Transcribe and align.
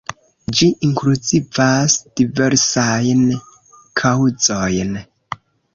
Ĝi 0.59 0.69
inkluzivas 0.87 1.99
diversajn 2.21 3.25
kaŭzojn. 4.03 5.03